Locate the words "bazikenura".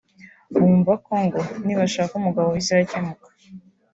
2.55-3.21